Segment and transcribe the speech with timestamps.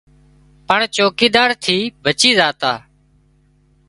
[0.67, 2.71] پڻ چوڪيدار ٿي بچي زاتا